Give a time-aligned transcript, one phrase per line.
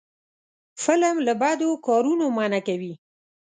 [0.83, 2.93] فلم له بدو کارونو منع کوي